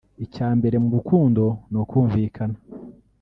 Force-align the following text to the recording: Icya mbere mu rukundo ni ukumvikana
Icya 0.25 0.47
mbere 0.57 0.75
mu 0.83 0.89
rukundo 0.97 1.43
ni 1.71 1.77
ukumvikana 1.81 2.57